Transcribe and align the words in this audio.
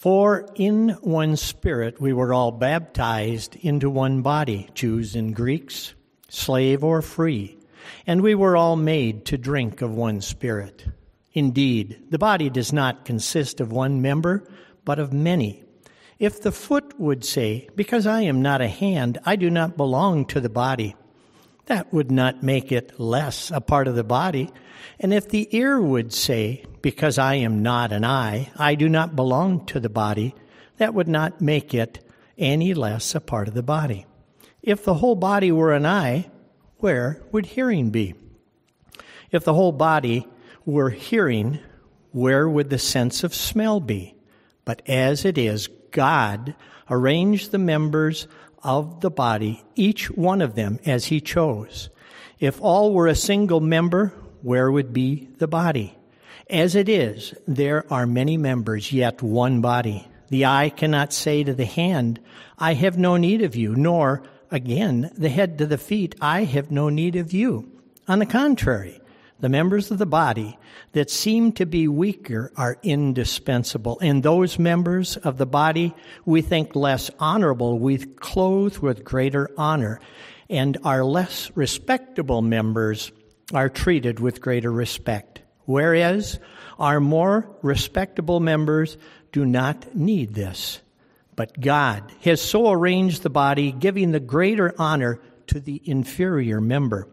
For 0.00 0.48
in 0.54 0.96
one 1.02 1.36
Spirit 1.36 2.00
we 2.00 2.14
were 2.14 2.32
all 2.32 2.52
baptized 2.52 3.54
into 3.56 3.90
one 3.90 4.22
body, 4.22 4.66
Jews 4.72 5.14
and 5.14 5.36
Greeks, 5.36 5.92
slave 6.26 6.82
or 6.82 7.02
free, 7.02 7.58
and 8.06 8.22
we 8.22 8.34
were 8.34 8.56
all 8.56 8.76
made 8.76 9.26
to 9.26 9.36
drink 9.36 9.82
of 9.82 9.94
one 9.94 10.22
Spirit. 10.22 10.86
Indeed, 11.34 12.04
the 12.08 12.18
body 12.18 12.48
does 12.48 12.72
not 12.72 13.04
consist 13.04 13.60
of 13.60 13.72
one 13.72 14.00
member, 14.00 14.48
but 14.86 14.98
of 14.98 15.12
many. 15.12 15.64
If 16.18 16.40
the 16.40 16.50
foot 16.50 16.98
would 16.98 17.22
say, 17.22 17.68
Because 17.76 18.06
I 18.06 18.22
am 18.22 18.40
not 18.40 18.62
a 18.62 18.68
hand, 18.68 19.18
I 19.26 19.36
do 19.36 19.50
not 19.50 19.76
belong 19.76 20.24
to 20.28 20.40
the 20.40 20.48
body, 20.48 20.96
that 21.70 21.92
would 21.92 22.10
not 22.10 22.42
make 22.42 22.72
it 22.72 22.98
less 22.98 23.52
a 23.52 23.60
part 23.60 23.86
of 23.86 23.94
the 23.94 24.02
body. 24.02 24.50
And 24.98 25.14
if 25.14 25.28
the 25.28 25.56
ear 25.56 25.80
would 25.80 26.12
say, 26.12 26.64
Because 26.82 27.16
I 27.16 27.36
am 27.36 27.62
not 27.62 27.92
an 27.92 28.04
eye, 28.04 28.50
I 28.56 28.74
do 28.74 28.88
not 28.88 29.14
belong 29.14 29.66
to 29.66 29.78
the 29.78 29.88
body, 29.88 30.34
that 30.78 30.94
would 30.94 31.06
not 31.06 31.40
make 31.40 31.72
it 31.72 32.04
any 32.36 32.74
less 32.74 33.14
a 33.14 33.20
part 33.20 33.46
of 33.46 33.54
the 33.54 33.62
body. 33.62 34.04
If 34.60 34.84
the 34.84 34.94
whole 34.94 35.14
body 35.14 35.52
were 35.52 35.72
an 35.72 35.86
eye, 35.86 36.28
where 36.78 37.22
would 37.30 37.46
hearing 37.46 37.90
be? 37.90 38.16
If 39.30 39.44
the 39.44 39.54
whole 39.54 39.70
body 39.70 40.26
were 40.64 40.90
hearing, 40.90 41.60
where 42.10 42.48
would 42.48 42.68
the 42.68 42.80
sense 42.80 43.22
of 43.22 43.32
smell 43.32 43.78
be? 43.78 44.16
But 44.64 44.82
as 44.88 45.24
it 45.24 45.38
is, 45.38 45.68
God 45.92 46.56
arranged 46.90 47.52
the 47.52 47.58
members 47.58 48.26
of 48.62 49.00
the 49.00 49.10
body, 49.10 49.62
each 49.74 50.10
one 50.10 50.42
of 50.42 50.54
them 50.54 50.78
as 50.84 51.06
he 51.06 51.20
chose. 51.20 51.90
If 52.38 52.60
all 52.60 52.92
were 52.92 53.06
a 53.06 53.14
single 53.14 53.60
member, 53.60 54.12
where 54.42 54.70
would 54.70 54.92
be 54.92 55.28
the 55.38 55.48
body? 55.48 55.96
As 56.48 56.74
it 56.74 56.88
is, 56.88 57.34
there 57.46 57.84
are 57.92 58.06
many 58.06 58.36
members, 58.36 58.92
yet 58.92 59.22
one 59.22 59.60
body. 59.60 60.08
The 60.30 60.46
eye 60.46 60.70
cannot 60.70 61.12
say 61.12 61.44
to 61.44 61.54
the 61.54 61.64
hand, 61.64 62.20
I 62.58 62.74
have 62.74 62.98
no 62.98 63.16
need 63.16 63.42
of 63.42 63.56
you, 63.56 63.74
nor, 63.76 64.22
again, 64.50 65.10
the 65.16 65.28
head 65.28 65.58
to 65.58 65.66
the 65.66 65.78
feet, 65.78 66.14
I 66.20 66.44
have 66.44 66.70
no 66.70 66.88
need 66.88 67.16
of 67.16 67.32
you. 67.32 67.70
On 68.08 68.18
the 68.18 68.26
contrary, 68.26 69.00
the 69.40 69.48
members 69.48 69.90
of 69.90 69.98
the 69.98 70.06
body 70.06 70.58
that 70.92 71.10
seem 71.10 71.52
to 71.52 71.66
be 71.66 71.88
weaker 71.88 72.52
are 72.56 72.78
indispensable, 72.82 73.98
and 74.00 74.22
those 74.22 74.58
members 74.58 75.16
of 75.16 75.38
the 75.38 75.46
body 75.46 75.94
we 76.24 76.42
think 76.42 76.74
less 76.74 77.10
honorable. 77.18 77.78
We 77.78 77.98
clothe 77.98 78.78
with 78.78 79.04
greater 79.04 79.50
honor, 79.56 80.00
and 80.48 80.76
our 80.84 81.04
less 81.04 81.50
respectable 81.54 82.42
members 82.42 83.12
are 83.52 83.68
treated 83.68 84.20
with 84.20 84.40
greater 84.40 84.70
respect, 84.70 85.40
whereas 85.64 86.38
our 86.78 87.00
more 87.00 87.50
respectable 87.62 88.40
members 88.40 88.96
do 89.32 89.44
not 89.44 89.94
need 89.94 90.34
this. 90.34 90.80
But 91.36 91.58
God 91.60 92.12
has 92.22 92.42
so 92.42 92.70
arranged 92.70 93.22
the 93.22 93.30
body, 93.30 93.72
giving 93.72 94.10
the 94.10 94.20
greater 94.20 94.74
honor 94.78 95.20
to 95.46 95.60
the 95.60 95.80
inferior 95.84 96.60
member, 96.60 97.08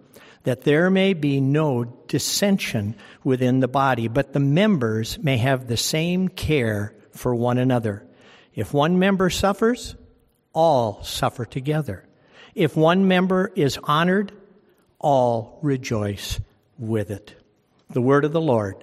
that 0.47 0.61
there 0.61 0.89
may 0.89 1.13
be 1.13 1.41
no 1.41 1.83
dissension 2.07 2.95
within 3.21 3.59
the 3.59 3.67
body, 3.67 4.07
but 4.07 4.31
the 4.31 4.39
members 4.39 5.19
may 5.19 5.35
have 5.35 5.67
the 5.67 5.75
same 5.75 6.29
care 6.29 6.95
for 7.11 7.35
one 7.35 7.57
another. 7.57 8.01
If 8.55 8.73
one 8.73 8.97
member 8.97 9.29
suffers, 9.29 9.97
all 10.53 11.03
suffer 11.03 11.43
together. 11.43 12.05
If 12.55 12.77
one 12.77 13.09
member 13.09 13.51
is 13.57 13.77
honored, 13.83 14.31
all 14.99 15.59
rejoice 15.61 16.39
with 16.79 17.11
it. 17.11 17.35
The 17.89 18.01
word 18.01 18.23
of 18.23 18.31
the 18.31 18.39
Lord. 18.39 18.81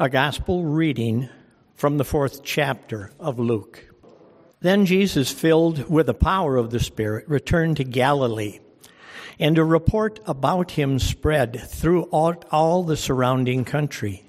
A 0.00 0.08
gospel 0.08 0.64
reading 0.64 1.28
from 1.76 1.98
the 1.98 2.04
fourth 2.04 2.42
chapter 2.42 3.12
of 3.20 3.38
Luke. 3.38 3.84
Then 4.58 4.86
Jesus, 4.86 5.30
filled 5.30 5.88
with 5.88 6.06
the 6.06 6.14
power 6.14 6.56
of 6.56 6.70
the 6.70 6.80
Spirit, 6.80 7.28
returned 7.28 7.76
to 7.76 7.84
Galilee, 7.84 8.58
and 9.38 9.58
a 9.58 9.64
report 9.64 10.20
about 10.26 10.72
him 10.72 10.98
spread 10.98 11.60
throughout 11.60 12.44
all 12.50 12.84
the 12.84 12.96
surrounding 12.96 13.64
country. 13.64 14.24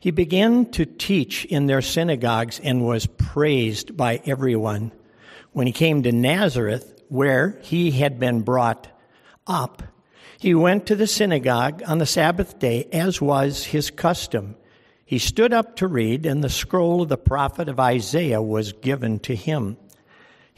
He 0.00 0.10
began 0.10 0.66
to 0.72 0.86
teach 0.86 1.44
in 1.44 1.66
their 1.66 1.82
synagogues 1.82 2.58
and 2.60 2.86
was 2.86 3.06
praised 3.06 3.96
by 3.96 4.20
everyone. 4.24 4.92
When 5.52 5.66
he 5.66 5.72
came 5.72 6.02
to 6.02 6.12
Nazareth, 6.12 7.02
where 7.08 7.58
he 7.62 7.90
had 7.90 8.18
been 8.18 8.42
brought 8.42 8.88
up, 9.46 9.82
he 10.38 10.54
went 10.54 10.86
to 10.86 10.96
the 10.96 11.06
synagogue 11.06 11.82
on 11.86 11.98
the 11.98 12.06
Sabbath 12.06 12.58
day, 12.58 12.88
as 12.92 13.20
was 13.20 13.64
his 13.64 13.90
custom. 13.90 14.56
He 15.04 15.18
stood 15.18 15.52
up 15.52 15.76
to 15.76 15.86
read, 15.86 16.24
and 16.24 16.42
the 16.42 16.48
scroll 16.48 17.02
of 17.02 17.08
the 17.08 17.18
prophet 17.18 17.68
of 17.68 17.78
Isaiah 17.78 18.40
was 18.40 18.72
given 18.72 19.18
to 19.20 19.34
him. 19.34 19.76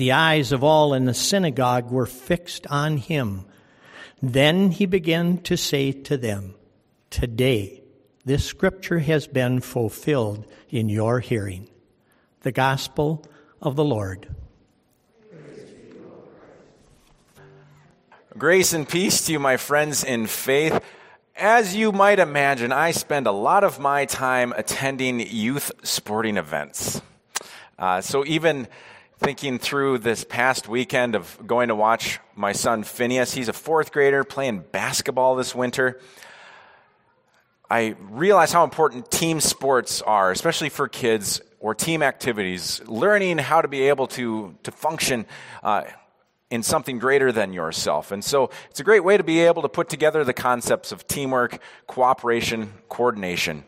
The 0.00 0.12
eyes 0.12 0.50
of 0.50 0.64
all 0.64 0.94
in 0.94 1.04
the 1.04 1.12
synagogue 1.12 1.90
were 1.90 2.06
fixed 2.06 2.66
on 2.68 2.96
him. 2.96 3.44
Then 4.22 4.70
he 4.70 4.86
began 4.86 5.42
to 5.42 5.58
say 5.58 5.92
to 5.92 6.16
them, 6.16 6.54
Today, 7.10 7.82
this 8.24 8.42
scripture 8.42 9.00
has 9.00 9.26
been 9.26 9.60
fulfilled 9.60 10.46
in 10.70 10.88
your 10.88 11.20
hearing. 11.20 11.68
The 12.40 12.50
gospel 12.50 13.26
of 13.60 13.76
the 13.76 13.84
Lord. 13.84 14.34
Grace 18.38 18.72
and 18.72 18.88
peace 18.88 19.26
to 19.26 19.32
you, 19.32 19.38
my 19.38 19.58
friends 19.58 20.02
in 20.02 20.28
faith. 20.28 20.82
As 21.36 21.76
you 21.76 21.92
might 21.92 22.20
imagine, 22.20 22.72
I 22.72 22.92
spend 22.92 23.26
a 23.26 23.32
lot 23.32 23.64
of 23.64 23.78
my 23.78 24.06
time 24.06 24.54
attending 24.56 25.20
youth 25.20 25.70
sporting 25.82 26.38
events. 26.38 27.02
Uh, 27.78 28.00
so 28.00 28.24
even 28.24 28.66
thinking 29.20 29.58
through 29.58 29.98
this 29.98 30.24
past 30.24 30.66
weekend 30.66 31.14
of 31.14 31.38
going 31.46 31.68
to 31.68 31.74
watch 31.74 32.18
my 32.34 32.52
son 32.52 32.82
Phineas, 32.82 33.34
he's 33.34 33.48
a 33.48 33.52
fourth 33.52 33.92
grader 33.92 34.24
playing 34.24 34.64
basketball 34.72 35.36
this 35.36 35.54
winter. 35.54 36.00
I 37.68 37.96
realize 38.00 38.50
how 38.50 38.64
important 38.64 39.10
team 39.10 39.40
sports 39.40 40.00
are, 40.00 40.30
especially 40.30 40.70
for 40.70 40.88
kids 40.88 41.42
or 41.60 41.74
team 41.74 42.02
activities. 42.02 42.80
Learning 42.86 43.36
how 43.36 43.60
to 43.60 43.68
be 43.68 43.88
able 43.88 44.06
to, 44.08 44.56
to 44.62 44.72
function 44.72 45.26
uh, 45.62 45.84
in 46.50 46.62
something 46.62 46.98
greater 46.98 47.30
than 47.30 47.52
yourself. 47.52 48.12
And 48.12 48.24
so 48.24 48.50
it's 48.70 48.80
a 48.80 48.84
great 48.84 49.04
way 49.04 49.18
to 49.18 49.22
be 49.22 49.40
able 49.40 49.60
to 49.62 49.68
put 49.68 49.90
together 49.90 50.24
the 50.24 50.32
concepts 50.32 50.92
of 50.92 51.06
teamwork, 51.06 51.60
cooperation, 51.86 52.72
coordination. 52.88 53.64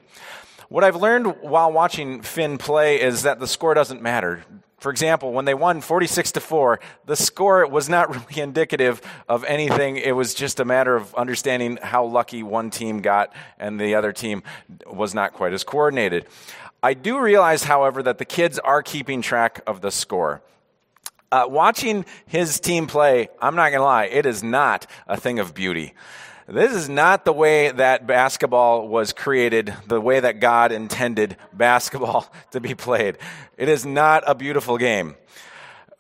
What 0.71 0.83
I've 0.83 0.97
learned 0.97 1.43
while 1.43 1.71
watching 1.71 2.23
Finn 2.23 2.57
play 2.57 3.03
is 3.03 3.25
that 3.25 3.39
the 3.39 3.47
score 3.47 3.75
doesn't 3.75 4.01
matter. 4.01 4.45
For 4.83 4.91
example, 4.91 5.33
when 5.33 5.45
they 5.45 5.55
won 5.55 5.81
46 5.81 6.33
to 6.33 6.41
4, 6.41 6.81
the 7.07 7.15
score 7.15 7.65
was 7.69 7.89
not 7.89 8.11
really 8.17 8.43
indicative 8.43 9.01
of 9.29 9.45
anything. 9.45 9.97
It 9.97 10.17
was 10.17 10.35
just 10.35 10.59
a 10.59 10.65
matter 10.65 10.97
of 10.97 11.15
understanding 11.15 11.79
how 11.81 12.05
lucky 12.05 12.43
one 12.43 12.71
team 12.71 13.01
got 13.01 13.33
and 13.61 13.81
the 13.81 13.95
other 13.95 14.13
team 14.13 14.43
was 14.85 15.15
not 15.15 15.35
quite 15.35 15.53
as 15.53 15.63
coordinated. 15.63 16.27
I 16.83 16.95
do 16.95 17.21
realize, 17.21 17.63
however, 17.63 18.03
that 18.03 18.19
the 18.19 18.25
kids 18.25 18.59
are 18.59 18.83
keeping 18.83 19.23
track 19.23 19.61
of 19.69 19.83
the 19.83 19.93
score. 19.93 20.43
Uh, 21.31 21.47
watching 21.49 22.05
his 22.27 22.59
team 22.59 22.89
play, 22.89 23.29
I'm 23.41 23.55
not 23.55 23.71
going 23.71 23.79
to 23.79 23.85
lie, 23.85 24.07
it 24.07 24.27
is 24.27 24.43
not 24.43 24.89
a 25.07 25.17
thing 25.17 25.39
of 25.39 25.55
beauty. 25.55 25.95
This 26.53 26.75
is 26.75 26.87
not 26.87 27.25
the 27.25 27.33
way 27.33 27.71
that 27.71 28.07
basketball 28.07 28.87
was 28.87 29.15
created, 29.15 29.73
the 29.87 29.99
way 29.99 30.21
that 30.21 30.39
God 30.39 30.71
intended 30.71 31.39
basketball 31.51 32.31
to 32.51 32.61
be 32.61 32.75
played. 32.75 33.17
It 33.57 33.71
is 33.71 33.87
not 33.87 34.23
a 34.27 34.35
beautiful 34.35 34.77
game. 34.77 35.17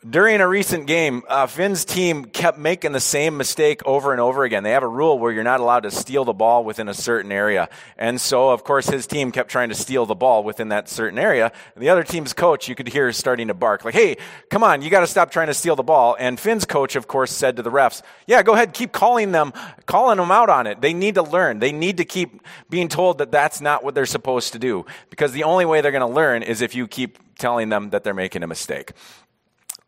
During 0.08 0.40
a 0.40 0.48
recent 0.48 0.88
game, 0.88 1.22
uh, 1.28 1.46
Finn's 1.46 1.84
team 1.84 2.24
kept 2.24 2.58
making 2.58 2.90
the 2.90 2.98
same 2.98 3.36
mistake 3.36 3.86
over 3.86 4.10
and 4.10 4.20
over 4.20 4.42
again. 4.42 4.64
They 4.64 4.72
have 4.72 4.82
a 4.82 4.88
rule 4.88 5.16
where 5.16 5.30
you're 5.30 5.44
not 5.44 5.60
allowed 5.60 5.84
to 5.84 5.92
steal 5.92 6.24
the 6.24 6.32
ball 6.32 6.64
within 6.64 6.88
a 6.88 6.94
certain 6.94 7.30
area. 7.30 7.68
And 7.96 8.20
so, 8.20 8.50
of 8.50 8.64
course, 8.64 8.88
his 8.88 9.06
team 9.06 9.30
kept 9.30 9.48
trying 9.48 9.68
to 9.68 9.76
steal 9.76 10.04
the 10.04 10.16
ball 10.16 10.42
within 10.42 10.70
that 10.70 10.88
certain 10.88 11.20
area. 11.20 11.52
And 11.76 11.84
the 11.84 11.90
other 11.90 12.02
team's 12.02 12.32
coach, 12.32 12.68
you 12.68 12.74
could 12.74 12.88
hear 12.88 13.12
starting 13.12 13.46
to 13.46 13.54
bark, 13.54 13.84
like, 13.84 13.94
hey, 13.94 14.16
come 14.50 14.64
on, 14.64 14.82
you 14.82 14.90
got 14.90 15.00
to 15.00 15.06
stop 15.06 15.30
trying 15.30 15.46
to 15.46 15.54
steal 15.54 15.76
the 15.76 15.84
ball. 15.84 16.16
And 16.18 16.40
Finn's 16.40 16.64
coach, 16.64 16.96
of 16.96 17.06
course, 17.06 17.30
said 17.30 17.54
to 17.54 17.62
the 17.62 17.70
refs, 17.70 18.02
yeah, 18.26 18.42
go 18.42 18.54
ahead, 18.54 18.74
keep 18.74 18.90
calling 18.90 19.30
them, 19.30 19.52
calling 19.86 20.16
them 20.16 20.32
out 20.32 20.50
on 20.50 20.66
it. 20.66 20.80
They 20.80 20.94
need 20.94 21.14
to 21.14 21.22
learn. 21.22 21.60
They 21.60 21.70
need 21.70 21.98
to 21.98 22.04
keep 22.04 22.42
being 22.68 22.88
told 22.88 23.18
that 23.18 23.30
that's 23.30 23.60
not 23.60 23.84
what 23.84 23.94
they're 23.94 24.06
supposed 24.06 24.54
to 24.54 24.58
do. 24.58 24.84
Because 25.10 25.30
the 25.30 25.44
only 25.44 25.64
way 25.64 25.80
they're 25.80 25.92
going 25.92 26.00
to 26.00 26.12
learn 26.12 26.42
is 26.42 26.60
if 26.60 26.74
you 26.74 26.88
keep 26.88 27.20
telling 27.38 27.68
them 27.68 27.90
that 27.90 28.02
they're 28.02 28.14
making 28.14 28.42
a 28.42 28.48
mistake. 28.48 28.90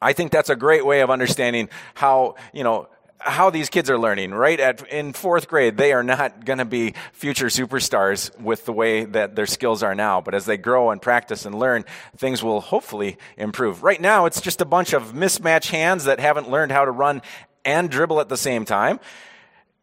I 0.00 0.12
think 0.12 0.32
that's 0.32 0.50
a 0.50 0.56
great 0.56 0.85
way 0.85 1.00
of 1.00 1.11
understanding 1.11 1.69
how, 1.94 2.37
you 2.52 2.64
know, 2.64 2.88
how 3.25 3.49
these 3.49 3.70
kids 3.70 3.88
are 3.88 3.99
learning, 3.99 4.32
right? 4.32 4.61
At, 4.61 4.87
in 4.88 5.14
fourth 5.14 5.49
grade, 5.49 5.76
they 5.76 5.93
are 5.93 6.02
not 6.02 6.44
going 6.44 6.58
to 6.58 6.64
be 6.64 6.94
future 7.12 7.46
superstars 7.46 8.38
with 8.38 8.67
the 8.67 8.73
way 8.73 9.05
that 9.06 9.35
their 9.35 9.46
skills 9.46 9.82
are 9.82 9.94
now. 9.94 10.20
But 10.20 10.35
as 10.35 10.44
they 10.44 10.56
grow 10.56 10.91
and 10.91 11.00
practice 11.00 11.46
and 11.46 11.55
learn, 11.55 11.85
things 12.17 12.43
will 12.43 12.61
hopefully 12.61 13.17
improve. 13.37 13.82
Right 13.82 14.00
now, 14.00 14.26
it's 14.26 14.41
just 14.41 14.61
a 14.61 14.67
bunch 14.67 14.93
of 14.93 15.14
mismatched 15.14 15.70
hands 15.70 16.05
that 16.05 16.20
haven't 16.20 16.50
learned 16.50 16.73
how 16.73 16.85
to 16.85 16.91
run 16.91 17.23
and 17.64 17.88
dribble 17.88 18.20
at 18.20 18.29
the 18.29 18.37
same 18.37 18.64
time. 18.64 19.00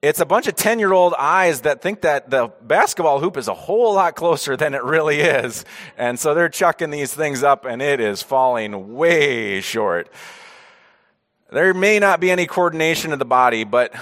It's 0.02 0.20
a 0.20 0.26
bunch 0.26 0.48
of 0.48 0.56
10 0.56 0.80
year 0.80 0.94
old 0.94 1.14
eyes 1.14 1.62
that 1.62 1.84
think 1.84 2.02
that 2.02 2.30
the 2.32 2.52
basketball 2.64 3.20
hoop 3.20 3.38
is 3.38 3.48
a 3.48 3.54
whole 3.54 3.94
lot 3.94 4.16
closer 4.16 4.58
than 4.58 4.74
it 4.74 4.84
really 4.84 5.20
is. 5.20 5.64
And 5.96 6.20
so 6.20 6.34
they're 6.34 6.50
chucking 6.50 6.90
these 6.90 7.14
things 7.14 7.44
up 7.44 7.66
and 7.66 7.84
it 7.84 8.00
is 8.00 8.24
falling 8.24 8.96
way 8.96 9.62
short. 9.62 10.10
There 11.52 11.76
may 11.76 12.00
not 12.00 12.20
be 12.20 12.32
any 12.32 12.48
coordination 12.48 13.14
of 13.14 13.20
the 13.20 13.26
body, 13.26 13.64
but 13.64 13.94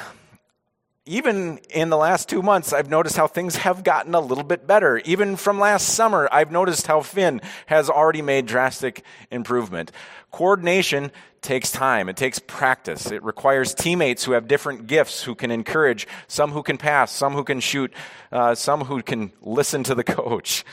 even 1.06 1.58
in 1.72 1.90
the 1.90 1.98
last 1.98 2.30
two 2.30 2.44
months, 2.44 2.72
I've 2.72 2.90
noticed 2.90 3.18
how 3.18 3.28
things 3.28 3.58
have 3.58 3.84
gotten 3.84 4.14
a 4.16 4.20
little 4.20 4.44
bit 4.44 4.68
better. 4.68 5.00
Even 5.00 5.36
from 5.36 5.60
last 5.60 5.90
summer, 5.90 6.30
I've 6.32 6.52
noticed 6.52 6.88
how 6.88 7.02
Finn 7.02 7.42
has 7.66 7.90
already 7.90 8.22
made 8.22 8.46
drastic 8.46 9.04
improvement. 9.32 9.92
Coordination 10.32 11.12
takes 11.42 11.72
time. 11.72 12.10
It 12.10 12.18
takes 12.18 12.40
practice. 12.40 13.12
It 13.12 13.24
requires 13.24 13.74
teammates 13.74 14.24
who 14.24 14.34
have 14.34 14.48
different 14.48 14.88
gifts, 14.88 15.24
who 15.24 15.36
can 15.36 15.52
encourage, 15.52 16.08
some 16.28 16.52
who 16.52 16.64
can 16.64 16.78
pass, 16.78 17.12
some 17.12 17.34
who 17.34 17.44
can 17.44 17.60
shoot, 17.60 17.94
uh, 18.32 18.56
some 18.56 18.82
who 18.82 19.02
can 19.02 19.32
listen 19.42 19.84
to 19.86 19.96
the 19.96 20.04
coach. 20.20 20.66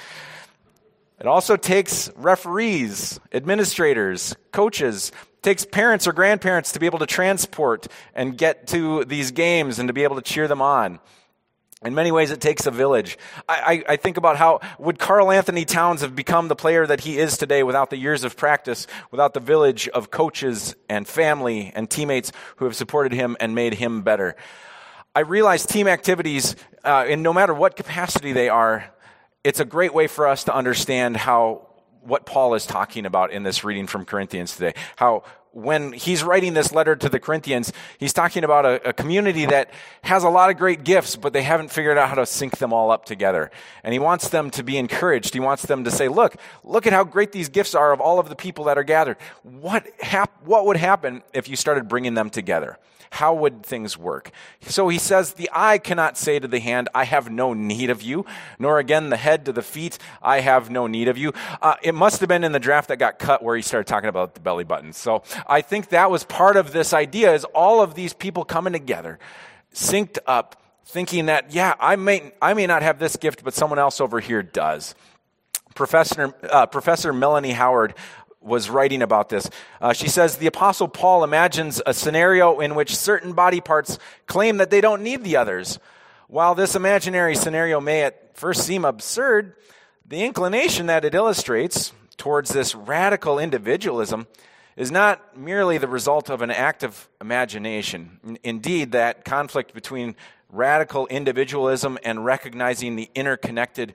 It 1.19 1.27
also 1.27 1.57
takes 1.57 2.11
referees, 2.17 3.19
administrators, 3.33 4.37
coaches, 4.53 5.13
takes 5.41 5.65
parents 5.65 6.07
or 6.07 6.13
grandparents 6.13 6.73
to 6.73 6.81
be 6.81 6.87
able 6.87 6.99
to 6.99 7.07
transport 7.07 7.87
and 8.15 8.37
get 8.37 8.67
to 8.69 9.05
these 9.05 9.31
games 9.31 9.79
and 9.79 9.89
to 9.89 9.95
be 9.95 10.03
able 10.03 10.17
to 10.17 10.23
cheer 10.23 10.49
them 10.49 10.61
on. 10.61 10.99
In 11.87 11.95
many 11.95 12.11
ways, 12.11 12.31
it 12.31 12.41
takes 12.41 12.67
a 12.67 12.71
village. 12.71 13.17
I, 13.49 13.83
I, 13.89 13.93
I, 13.93 13.97
think 13.97 14.17
about 14.17 14.37
how 14.37 14.61
would 14.79 14.99
Karl-Anthony 14.99 15.65
Towns 15.65 16.01
have 16.01 16.17
become 16.17 16.49
the 16.49 16.57
player 16.57 16.87
that 16.87 17.01
he 17.01 17.19
is 17.19 17.39
today 17.39 17.63
without 17.63 17.91
the 17.91 17.97
years 17.97 18.25
of 18.25 18.37
practice, 18.37 18.87
without 19.11 19.35
the 19.35 19.41
village 19.41 19.89
of 19.89 20.11
coaches 20.11 20.75
and 20.89 21.07
family 21.07 21.73
and 21.75 21.89
teammates 21.89 22.33
who 22.57 22.65
have 22.65 22.75
supported 22.75 23.13
him 23.13 23.37
and 23.39 23.55
made 23.55 23.75
him 23.75 24.03
better. 24.03 24.37
I 25.15 25.21
realize 25.21 25.65
team 25.65 25.89
activities, 25.89 26.57
uh, 26.85 27.07
in 27.09 27.23
no 27.23 27.33
matter 27.33 27.55
what 27.55 27.77
capacity 27.77 28.33
they 28.33 28.49
are, 28.49 28.93
it's 29.45 29.61
a 29.61 29.65
great 29.65 29.95
way 29.95 30.09
for 30.09 30.27
us 30.27 30.45
to 30.45 30.55
understand 30.55 31.17
how 31.17 31.69
what 32.03 32.27
Paul 32.27 32.55
is 32.55 32.67
talking 32.67 33.07
about 33.07 33.33
in 33.33 33.43
this 33.43 33.65
reading 33.65 33.87
from 33.87 34.05
Corinthians 34.05 34.55
today. 34.57 34.75
How 34.97 35.25
when 35.57 35.93
he's 35.93 36.23
writing 36.23 36.53
this 36.53 36.71
letter 36.71 36.95
to 36.95 37.09
the 37.09 37.19
Corinthians, 37.19 37.73
he's 37.97 38.13
talking 38.13 38.45
about 38.45 38.67
a, 38.67 38.91
a, 38.91 38.93
community 38.93 39.47
that 39.47 39.71
has 40.03 40.23
a 40.23 40.29
lot 40.29 40.51
of 40.51 40.59
great 40.59 40.85
gifts, 40.85 41.17
but 41.17 41.33
they 41.33 41.43
haven't 41.43 41.69
figured 41.69 41.97
out 41.97 42.11
how 42.11 42.15
to 42.15 42.27
sync 42.27 42.59
them 42.59 42.75
all 42.75 42.91
up 42.91 43.07
together. 43.07 43.51
And 43.83 43.95
he 43.95 43.99
wants 43.99 44.29
them 44.29 44.51
to 44.51 44.63
be 44.63 44.77
encouraged. 44.77 45.33
He 45.33 45.41
wants 45.41 45.63
them 45.63 45.85
to 45.85 45.91
say, 45.91 46.09
look, 46.09 46.37
look 46.63 46.87
at 46.87 46.93
how 46.93 47.05
great 47.05 47.33
these 47.33 47.49
gifts 47.49 47.75
are 47.75 47.93
of 47.93 48.03
all 48.03 48.19
of 48.19 48.29
the 48.29 48.37
people 48.37 48.65
that 48.65 48.77
are 48.77 48.85
gathered. 48.85 49.17
What, 49.45 49.87
hap- 50.01 50.45
what 50.45 50.67
would 50.67 50.77
happen 50.77 51.23
if 51.33 51.49
you 51.49 51.57
started 51.57 51.89
bringing 51.89 52.13
them 52.13 52.29
together? 52.29 52.79
how 53.11 53.35
would 53.35 53.65
things 53.65 53.97
work? 53.97 54.31
So 54.61 54.89
he 54.89 54.99
says, 54.99 55.35
The 55.35 55.51
eye 55.53 55.79
cannot 55.79 56.17
say 56.17 56.39
to 56.39 56.49
the 56.49 56.61
hand, 56.61 56.89
I 56.95 57.05
have 57.05 57.31
no 57.31 57.55
need 57.55 57.91
of 57.91 58.03
you, 58.03 58.25
nor 58.59 58.79
again 58.79 59.11
the 59.11 59.17
head 59.17 59.45
to 59.47 59.53
the 59.53 59.63
feet, 59.63 59.99
I 60.23 60.41
have 60.41 60.71
no 60.71 60.87
need 60.87 61.09
of 61.09 61.19
you. 61.19 61.33
Uh, 61.63 61.77
it 61.83 61.95
must 61.95 62.21
have 62.21 62.29
been 62.29 62.45
in 62.45 62.53
the 62.53 62.59
draft 62.59 62.89
that 62.89 62.99
got 62.99 63.19
cut 63.19 63.43
where 63.43 63.57
he 63.57 63.63
started 63.63 63.87
talking 63.87 64.09
about 64.09 64.35
the 64.35 64.41
belly 64.41 64.65
button. 64.65 64.93
So 64.93 65.23
I 65.47 65.61
think 65.61 65.89
that 65.91 66.11
was 66.11 66.25
part 66.25 66.57
of 66.57 66.73
this 66.73 66.93
idea 66.93 67.35
is 67.35 67.45
all 67.45 67.81
of 67.81 67.95
these 67.95 68.13
people 68.13 68.45
coming 68.45 68.73
together, 68.73 69.19
synced 69.73 70.19
up, 70.27 70.61
thinking 70.85 71.27
that, 71.27 71.53
yeah, 71.53 71.75
I 71.81 71.97
may, 71.97 72.33
I 72.41 72.55
may 72.55 72.67
not 72.67 72.83
have 72.83 72.99
this 72.99 73.17
gift, 73.17 73.45
but 73.45 73.55
someone 73.55 73.79
else 73.79 74.01
over 74.01 74.21
here 74.21 74.43
does. 74.43 74.95
Professor, 75.75 76.35
uh, 76.51 76.67
Professor 76.67 77.13
Melanie 77.13 77.53
Howard 77.53 77.95
was 78.41 78.71
writing 78.71 79.03
about 79.03 79.29
this. 79.29 79.51
Uh, 79.81 79.93
she 79.93 80.09
says 80.09 80.37
the 80.37 80.47
Apostle 80.47 80.89
Paul 80.89 81.25
imagines 81.25 81.83
a 81.85 81.93
scenario 81.93 82.61
in 82.61 82.75
which 82.75 82.97
certain 82.97 83.33
body 83.33 83.61
parts 83.61 83.99
claim 84.27 84.59
that 84.59 84.71
they 84.71 84.81
don't 84.81 85.03
need 85.03 85.25
the 85.25 85.37
others. 85.37 85.79
While 86.29 86.55
this 86.55 86.75
imaginary 86.75 87.35
scenario 87.35 87.81
may 87.81 88.03
at 88.03 88.37
first 88.37 88.65
seem 88.65 88.85
absurd, 88.85 89.55
the 90.05 90.25
inclination 90.25 90.87
that 90.87 91.05
it 91.05 91.15
illustrates 91.15 91.93
towards 92.17 92.51
this 92.51 92.75
radical 92.75 93.39
individualism 93.39 94.27
is 94.77 94.91
not 94.91 95.37
merely 95.37 95.79
the 95.79 95.89
result 95.89 96.29
of 96.29 96.43
an 96.43 96.51
active 96.51 97.09
imagination. 97.21 98.39
Indeed, 98.45 98.93
that 98.93 99.25
conflict 99.25 99.73
between 99.73 100.15
radical 100.51 101.07
individualism 101.07 101.99
and 102.05 102.25
recognizing 102.25 102.97
the 102.97 103.11
interconnected 103.15 103.95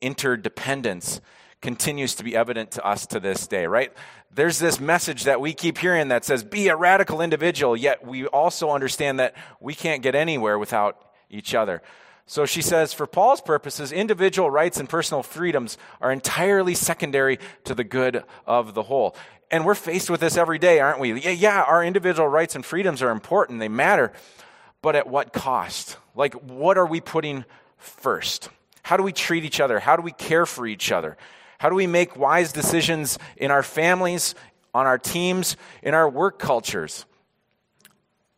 interdependence 0.00 1.20
continues 1.60 2.14
to 2.16 2.24
be 2.24 2.34
evident 2.34 2.72
to 2.72 2.84
us 2.84 3.06
to 3.06 3.20
this 3.20 3.46
day, 3.46 3.66
right? 3.66 3.92
There's 4.34 4.58
this 4.58 4.80
message 4.80 5.24
that 5.24 5.40
we 5.40 5.52
keep 5.52 5.78
hearing 5.78 6.08
that 6.08 6.24
says, 6.24 6.42
be 6.42 6.68
a 6.68 6.76
radical 6.76 7.20
individual, 7.20 7.76
yet 7.76 8.04
we 8.04 8.26
also 8.26 8.70
understand 8.70 9.20
that 9.20 9.34
we 9.60 9.74
can't 9.74 10.02
get 10.02 10.14
anywhere 10.14 10.58
without 10.58 11.12
each 11.30 11.54
other. 11.54 11.82
So 12.26 12.46
she 12.46 12.62
says, 12.62 12.92
for 12.92 13.06
Paul's 13.06 13.40
purposes, 13.40 13.92
individual 13.92 14.50
rights 14.50 14.78
and 14.78 14.88
personal 14.88 15.22
freedoms 15.22 15.76
are 16.00 16.12
entirely 16.12 16.74
secondary 16.74 17.38
to 17.64 17.74
the 17.74 17.84
good 17.84 18.24
of 18.46 18.74
the 18.74 18.84
whole. 18.84 19.16
And 19.50 19.66
we're 19.66 19.74
faced 19.74 20.08
with 20.08 20.20
this 20.20 20.36
every 20.36 20.58
day, 20.58 20.80
aren't 20.80 20.98
we? 20.98 21.20
Yeah, 21.20 21.30
yeah, 21.30 21.62
our 21.62 21.84
individual 21.84 22.28
rights 22.28 22.54
and 22.54 22.64
freedoms 22.64 23.02
are 23.02 23.10
important, 23.10 23.58
they 23.58 23.68
matter, 23.68 24.12
but 24.80 24.96
at 24.96 25.06
what 25.06 25.32
cost? 25.32 25.98
Like, 26.14 26.34
what 26.34 26.78
are 26.78 26.86
we 26.86 27.00
putting 27.00 27.44
first? 27.76 28.48
How 28.82 28.96
do 28.96 29.02
we 29.02 29.12
treat 29.12 29.44
each 29.44 29.60
other? 29.60 29.78
How 29.78 29.96
do 29.96 30.02
we 30.02 30.12
care 30.12 30.46
for 30.46 30.66
each 30.66 30.90
other? 30.90 31.16
How 31.58 31.68
do 31.68 31.74
we 31.74 31.86
make 31.86 32.16
wise 32.16 32.52
decisions 32.52 33.18
in 33.36 33.50
our 33.50 33.62
families, 33.62 34.34
on 34.74 34.86
our 34.86 34.98
teams, 34.98 35.56
in 35.82 35.94
our 35.94 36.08
work 36.08 36.38
cultures? 36.38 37.04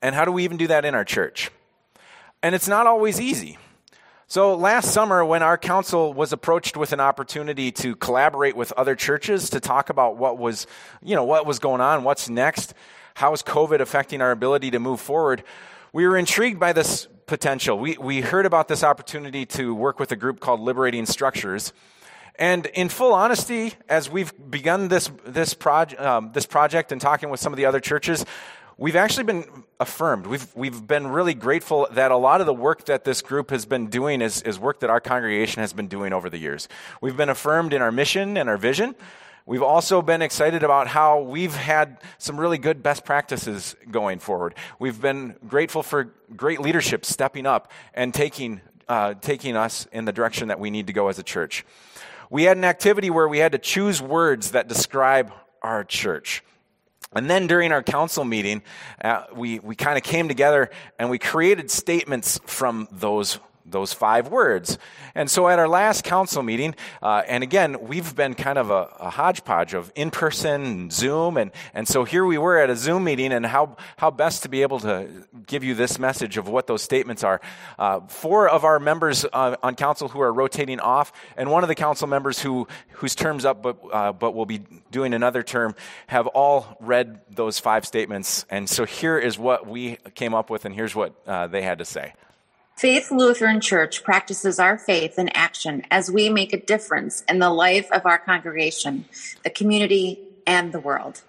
And 0.02 0.14
how 0.14 0.25
do 0.25 0.32
we 0.32 0.44
even 0.44 0.56
do 0.56 0.66
that 0.66 0.85
in 0.85 0.94
our 0.94 1.04
church? 1.04 1.50
And 2.42 2.54
it's 2.54 2.68
not 2.68 2.87
always 2.87 3.20
easy. 3.20 3.56
So 4.26 4.54
last 4.54 4.90
summer, 4.93 5.23
when 5.23 5.43
our 5.43 5.59
council 5.59 6.14
was 6.14 6.33
approached 6.33 6.78
with 6.78 6.95
an 6.95 7.00
opportunity 7.00 7.71
to 7.73 7.95
collaborate 7.95 8.57
with 8.57 8.73
other 8.73 8.97
churches 8.97 9.50
to 9.50 9.61
talk 9.61 9.90
about 9.90 10.16
what 10.16 10.38
was, 10.38 10.66
you 11.02 11.14
know, 11.14 11.25
what 11.25 11.45
was 11.45 11.59
going 11.59 11.83
on, 11.83 12.04
what's 12.04 12.31
next, 12.31 12.73
how 13.12 13.35
is 13.35 13.43
COVID 13.43 13.81
affecting 13.81 14.23
our 14.23 14.31
ability 14.31 14.71
to 14.71 14.78
move 14.78 15.00
forward, 15.00 15.45
we 15.93 16.09
were 16.09 16.16
intrigued 16.16 16.59
by 16.59 16.73
this 16.73 17.07
potential. 17.26 17.78
We, 17.78 17.99
we 17.99 18.23
heard 18.23 18.47
about 18.47 18.66
this 18.66 18.83
opportunity 18.83 19.45
to 19.47 19.75
work 19.75 20.00
with 20.00 20.11
a 20.11 20.16
group 20.16 20.40
called 20.40 20.61
Liberating 20.61 21.04
Structures. 21.04 21.75
And 22.37 22.64
in 22.66 22.88
full 22.88 23.12
honesty, 23.12 23.75
as 23.90 24.09
we've 24.09 24.33
begun 24.50 24.88
this, 24.88 25.11
this, 25.26 25.52
proj- 25.52 25.95
um, 25.97 26.33
this 26.33 26.47
project 26.47 26.93
and 26.93 27.00
talking 27.00 27.28
with 27.28 27.40
some 27.40 27.52
of 27.52 27.59
the 27.59 27.66
other 27.66 27.78
churches, 27.78 28.25
we've 28.76 28.97
actually 28.97 29.25
been 29.25 29.45
affirmed. 29.81 30.26
We've, 30.26 30.47
we've 30.54 30.87
been 30.87 31.07
really 31.07 31.35
grateful 31.35 31.88
that 31.93 32.11
a 32.11 32.16
lot 32.16 32.40
of 32.40 32.47
the 32.47 32.54
work 32.54 32.85
that 32.87 33.04
this 33.04 33.23
group 33.23 33.50
has 33.50 33.66
been 33.66 33.88
doing 33.88 34.21
is, 34.21 34.43
is 34.43 34.59
work 34.59 34.81
that 34.81 34.90
our 34.90 35.00
congregation 35.00 35.61
has 35.61 35.73
been 35.73 35.88
doing 35.88 36.12
over 36.12 36.31
the 36.31 36.38
years. 36.38 36.69
We've 37.00 37.16
been 37.16 37.28
affirmed 37.28 37.73
in 37.73 37.83
our 37.83 37.93
mission 37.93 38.37
and 38.37 38.49
our 38.49 38.57
vision. 38.57 38.95
We've 39.47 39.62
also 39.62 40.00
been 40.00 40.23
excited 40.23 40.62
about 40.62 40.88
how 40.88 41.21
we've 41.21 41.54
had 41.54 41.99
some 42.19 42.40
really 42.40 42.59
good 42.59 42.83
best 42.83 43.04
practices 43.04 43.76
going 43.90 44.19
forward. 44.19 44.54
We've 44.78 45.00
been 45.00 45.37
grateful 45.47 45.83
for 45.83 46.14
great 46.35 46.61
leadership 46.61 47.04
stepping 47.04 47.45
up 47.45 47.71
and 47.93 48.14
taking, 48.14 48.62
uh, 48.88 49.14
taking 49.21 49.57
us 49.57 49.87
in 49.93 50.07
the 50.07 50.12
direction 50.12 50.49
that 50.49 50.59
we 50.59 50.71
need 50.71 50.87
to 50.87 50.95
go 50.95 51.09
as 51.09 51.19
a 51.19 51.23
church 51.23 51.64
we 52.31 52.45
had 52.45 52.57
an 52.57 52.64
activity 52.64 53.11
where 53.11 53.28
we 53.28 53.38
had 53.38 53.52
to 53.52 53.59
choose 53.59 54.02
words 54.02 54.52
that 54.52 54.69
describe 54.69 55.33
our 55.62 55.85
church. 55.85 56.43
And 57.14 57.30
then 57.30 57.47
during 57.47 57.73
our 57.73 57.83
council 57.83 58.25
meeting, 58.25 58.62
uh, 59.02 59.25
we, 59.35 59.59
we 59.61 59.76
kind 59.76 59.97
of 59.97 60.02
came 60.02 60.28
together 60.28 60.71
and 60.99 61.11
we 61.11 61.18
created 61.18 61.71
statements 61.71 62.40
from 62.47 62.88
those 62.90 63.38
those 63.64 63.92
five 63.92 64.28
words. 64.28 64.78
And 65.14 65.30
so 65.30 65.49
at 65.49 65.59
our 65.59 65.68
last 65.68 66.04
council 66.04 66.42
meeting, 66.42 66.75
uh, 67.02 67.23
and 67.26 67.42
again, 67.42 67.76
we've 67.80 68.14
been 68.14 68.35
kind 68.35 68.59
of 68.59 68.71
a, 68.71 68.88
a 69.00 69.11
hodgepodge 69.11 69.75
of 69.75 69.92
in 69.94 70.11
person, 70.11 70.90
Zoom, 70.90 71.37
and, 71.37 71.50
and 71.73 71.88
so 71.88 72.04
here 72.04 72.25
we 72.25 72.38
were 72.38 72.59
at 72.59 72.71
a 72.71 72.76
Zoom 72.76 73.04
meeting, 73.04 73.33
and 73.33 73.47
how, 73.47 73.76
how 73.97 74.11
best 74.11 74.42
to 74.42 74.49
be 74.49 74.62
able 74.62 74.80
to 74.80 75.09
give 75.47 75.64
you 75.64 75.75
this 75.75 75.99
message 75.99 76.37
of 76.37 76.49
what 76.49 76.66
those 76.66 76.83
statements 76.83 77.25
are. 77.25 77.40
Uh, 77.78 78.00
four 78.00 78.49
of 78.49 78.64
our 78.64 78.78
members 78.78 79.25
uh, 79.33 79.56
on 79.62 79.75
council 79.75 80.09
who 80.09 80.21
are 80.21 80.33
rotating 80.33 80.80
off, 80.80 81.12
and 81.37 81.50
one 81.50 81.62
of 81.62 81.68
the 81.68 81.75
council 81.75 82.06
members 82.06 82.40
who, 82.40 82.66
whose 82.90 83.14
term's 83.14 83.44
up 83.44 83.62
but, 83.62 83.78
uh, 83.92 84.12
but 84.12 84.35
will 84.35 84.47
be 84.47 84.62
doing 84.90 85.14
another 85.14 85.42
term, 85.42 85.75
have 86.06 86.26
all 86.28 86.76
read 86.80 87.21
those 87.30 87.59
five 87.59 87.87
statements. 87.87 88.44
And 88.50 88.68
so 88.68 88.85
here 88.85 89.18
is 89.18 89.38
what 89.38 89.66
we 89.66 89.97
came 90.14 90.35
up 90.35 90.50
with, 90.50 90.64
and 90.64 90.75
here's 90.75 90.94
what 90.94 91.14
uh, 91.26 91.47
they 91.47 91.62
had 91.62 91.78
to 91.78 91.85
say. 91.85 92.14
Faith 92.76 93.12
Lutheran 93.12 93.61
Church 93.61 94.02
practices 94.02 94.59
our 94.59 94.76
faith 94.76 95.16
in 95.16 95.28
action 95.28 95.85
as 95.93 96.11
we 96.11 96.28
make 96.28 96.52
a 96.52 96.61
difference 96.61 97.23
in 97.28 97.38
the 97.38 97.50
life 97.50 97.90
of 97.93 98.04
our 98.04 98.19
congregation, 98.19 99.04
the 99.45 99.50
community, 99.50 100.19
and 100.45 100.73
the 100.73 100.81
world. 100.81 101.23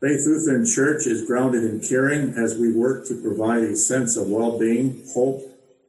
Faith 0.00 0.24
Lutheran 0.26 0.64
Church 0.64 1.06
is 1.06 1.26
grounded 1.26 1.64
in 1.64 1.80
caring 1.80 2.30
as 2.38 2.56
we 2.56 2.72
work 2.72 3.06
to 3.08 3.14
provide 3.14 3.62
a 3.62 3.76
sense 3.76 4.16
of 4.16 4.28
well 4.28 4.58
being, 4.58 5.04
hope, 5.12 5.42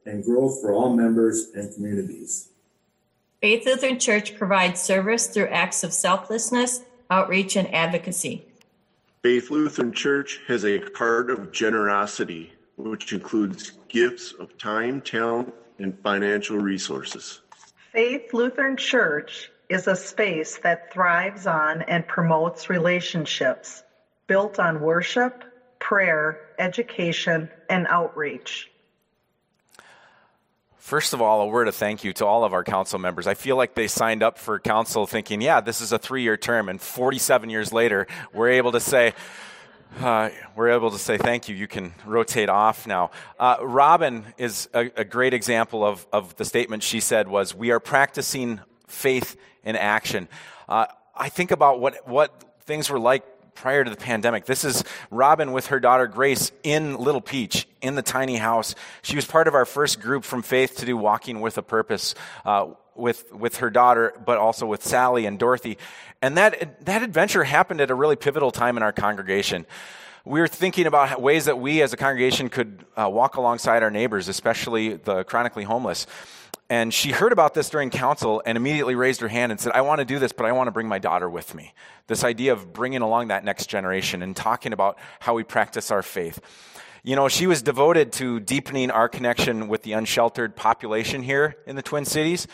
and 0.04 0.22
growth 0.22 0.60
for 0.60 0.72
all 0.72 0.94
members 0.94 1.48
and 1.54 1.74
communities. 1.74 2.48
Faith 3.40 3.64
Lutheran 3.64 3.98
Church 3.98 4.36
provides 4.36 4.80
service 4.80 5.26
through 5.26 5.48
acts 5.48 5.84
of 5.84 5.92
selflessness, 5.92 6.82
outreach, 7.10 7.56
and 7.56 7.74
advocacy. 7.74 8.44
Faith 9.22 9.50
Lutheran 9.50 9.92
Church 9.92 10.40
has 10.48 10.66
a 10.66 10.82
heart 10.94 11.30
of 11.30 11.50
generosity 11.50 12.52
which 12.76 13.12
includes 13.12 13.72
gifts 13.88 14.32
of 14.32 14.56
time, 14.58 15.00
talent, 15.00 15.52
and 15.78 15.98
financial 16.00 16.58
resources. 16.58 17.40
Faith 17.92 18.32
Lutheran 18.32 18.76
Church 18.76 19.50
is 19.68 19.86
a 19.86 19.96
space 19.96 20.58
that 20.58 20.92
thrives 20.92 21.46
on 21.46 21.82
and 21.82 22.06
promotes 22.06 22.70
relationships 22.70 23.82
built 24.26 24.58
on 24.58 24.80
worship, 24.80 25.44
prayer, 25.78 26.40
education, 26.58 27.48
and 27.68 27.86
outreach. 27.88 28.70
First 30.78 31.14
of 31.14 31.20
all, 31.20 31.40
a 31.40 31.46
word 31.48 31.66
of 31.66 31.74
thank 31.74 32.04
you 32.04 32.12
to 32.12 32.26
all 32.26 32.44
of 32.44 32.52
our 32.52 32.62
council 32.62 33.00
members. 33.00 33.26
I 33.26 33.34
feel 33.34 33.56
like 33.56 33.74
they 33.74 33.88
signed 33.88 34.22
up 34.22 34.38
for 34.38 34.60
council 34.60 35.04
thinking, 35.04 35.40
yeah, 35.40 35.60
this 35.60 35.80
is 35.80 35.90
a 35.90 35.98
three 35.98 36.22
year 36.22 36.36
term, 36.36 36.68
and 36.68 36.80
47 36.80 37.50
years 37.50 37.72
later, 37.72 38.06
we're 38.32 38.50
able 38.50 38.70
to 38.70 38.78
say, 38.78 39.12
uh, 40.00 40.30
we're 40.54 40.70
able 40.70 40.90
to 40.90 40.98
say 40.98 41.16
thank 41.16 41.48
you. 41.48 41.54
You 41.54 41.66
can 41.66 41.94
rotate 42.04 42.48
off 42.48 42.86
now. 42.86 43.10
Uh, 43.38 43.56
Robin 43.60 44.24
is 44.36 44.68
a, 44.74 44.90
a, 44.96 45.04
great 45.04 45.32
example 45.32 45.84
of, 45.84 46.06
of 46.12 46.36
the 46.36 46.44
statement 46.44 46.82
she 46.82 47.00
said 47.00 47.28
was, 47.28 47.54
we 47.54 47.70
are 47.70 47.80
practicing 47.80 48.60
faith 48.86 49.36
in 49.64 49.74
action. 49.76 50.28
Uh, 50.68 50.86
I 51.14 51.28
think 51.28 51.50
about 51.50 51.80
what, 51.80 52.06
what 52.06 52.44
things 52.64 52.90
were 52.90 52.98
like 52.98 53.24
prior 53.54 53.84
to 53.84 53.90
the 53.90 53.96
pandemic. 53.96 54.44
This 54.44 54.64
is 54.64 54.84
Robin 55.10 55.52
with 55.52 55.68
her 55.68 55.80
daughter 55.80 56.06
Grace 56.06 56.52
in 56.62 56.96
Little 56.96 57.22
Peach 57.22 57.66
in 57.80 57.94
the 57.94 58.02
tiny 58.02 58.36
house. 58.36 58.74
She 59.00 59.16
was 59.16 59.24
part 59.24 59.48
of 59.48 59.54
our 59.54 59.64
first 59.64 60.00
group 60.00 60.24
from 60.24 60.42
faith 60.42 60.76
to 60.76 60.86
do 60.86 60.96
walking 60.96 61.40
with 61.40 61.56
a 61.56 61.62
purpose. 61.62 62.14
With, 62.96 63.32
with 63.32 63.58
her 63.58 63.70
daughter, 63.70 64.14
but 64.24 64.38
also 64.38 64.66
with 64.66 64.82
Sally 64.82 65.26
and 65.26 65.38
Dorothy. 65.38 65.76
And 66.22 66.36
that, 66.38 66.84
that 66.86 67.02
adventure 67.02 67.44
happened 67.44 67.80
at 67.80 67.90
a 67.90 67.94
really 67.94 68.16
pivotal 68.16 68.50
time 68.50 68.76
in 68.76 68.82
our 68.82 68.92
congregation. 68.92 69.66
We 70.24 70.40
were 70.40 70.48
thinking 70.48 70.86
about 70.86 71.20
ways 71.22 71.44
that 71.44 71.58
we 71.58 71.82
as 71.82 71.92
a 71.92 71.96
congregation 71.96 72.48
could 72.48 72.84
uh, 72.96 73.08
walk 73.08 73.36
alongside 73.36 73.82
our 73.82 73.90
neighbors, 73.90 74.28
especially 74.28 74.94
the 74.94 75.24
chronically 75.24 75.64
homeless. 75.64 76.06
And 76.68 76.92
she 76.92 77.12
heard 77.12 77.30
about 77.30 77.54
this 77.54 77.70
during 77.70 77.90
council 77.90 78.42
and 78.44 78.56
immediately 78.56 78.96
raised 78.96 79.20
her 79.20 79.28
hand 79.28 79.52
and 79.52 79.60
said, 79.60 79.72
I 79.72 79.82
want 79.82 80.00
to 80.00 80.04
do 80.04 80.18
this, 80.18 80.32
but 80.32 80.46
I 80.46 80.52
want 80.52 80.66
to 80.66 80.72
bring 80.72 80.88
my 80.88 80.98
daughter 80.98 81.30
with 81.30 81.54
me. 81.54 81.74
This 82.08 82.24
idea 82.24 82.52
of 82.52 82.72
bringing 82.72 83.02
along 83.02 83.28
that 83.28 83.44
next 83.44 83.66
generation 83.66 84.22
and 84.22 84.34
talking 84.34 84.72
about 84.72 84.98
how 85.20 85.34
we 85.34 85.44
practice 85.44 85.92
our 85.92 86.02
faith. 86.02 86.40
You 87.04 87.14
know, 87.14 87.28
she 87.28 87.46
was 87.46 87.62
devoted 87.62 88.10
to 88.14 88.40
deepening 88.40 88.90
our 88.90 89.08
connection 89.08 89.68
with 89.68 89.84
the 89.84 89.92
unsheltered 89.92 90.56
population 90.56 91.22
here 91.22 91.56
in 91.64 91.76
the 91.76 91.82
Twin 91.82 92.04
Cities. 92.04 92.48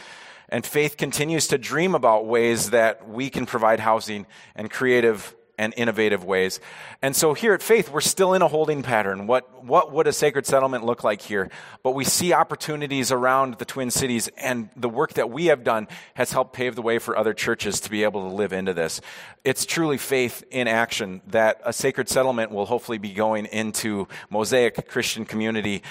And 0.53 0.67
Faith 0.67 0.99
continues 0.99 1.49
to 1.49 1.57
dream 1.57 1.95
about 1.95 2.27
ways 2.27 2.71
that 2.71 3.09
we 3.09 3.31
can 3.31 3.47
provide 3.47 3.81
housing 3.81 4.27
and 4.55 4.71
creative 4.71 5.35
and 5.57 5.73
innovative 5.79 6.25
ways. 6.25 6.61
And 7.01 7.17
so 7.17 7.33
here 7.33 7.55
at 7.55 7.63
Faith, 7.63 7.91
we're 7.91 8.03
still 8.03 8.35
in 8.35 8.43
a 8.43 8.49
holding 8.49 8.83
pattern. 8.83 9.27
What, 9.27 9.65
what 9.65 9.93
would 9.93 10.07
a 10.07 10.13
sacred 10.13 10.45
settlement 10.45 10.85
look 10.85 11.05
like 11.05 11.23
here? 11.23 11.49
But 11.83 11.93
we 11.93 12.05
see 12.05 12.35
opportunities 12.35 13.11
around 13.11 13.55
the 13.55 13.65
Twin 13.65 13.91
Cities, 13.91 14.29
and 14.37 14.69
the 14.77 14.91
work 14.91 15.15
that 15.15 15.31
we 15.31 15.47
have 15.47 15.65
done 15.65 15.89
has 16.15 16.33
helped 16.33 16.53
pave 16.53 16.75
the 16.75 16.83
way 16.83 16.99
for 16.99 17.17
other 17.17 17.33
churches 17.33 17.81
to 17.81 17.91
be 17.91 18.03
able 18.03 18.29
to 18.29 18.35
live 18.35 18.53
into 18.53 18.75
this. 18.75 19.01
It's 19.45 19.65
truly 19.65 19.97
faith 19.97 20.45
in 20.51 20.69
action 20.69 21.23
that 21.29 21.63
a 21.65 21.73
sacred 21.73 22.11
settlement 22.11 22.53
will 22.53 22.67
hopefully 22.67 22.99
be 22.99 23.15
going 23.15 23.47
into 23.47 24.07
Mosaic 24.29 24.87
Christian 24.87 25.25
community 25.25 25.83